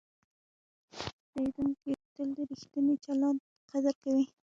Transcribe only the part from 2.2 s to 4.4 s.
د ریښتیني چلند قدر کوي.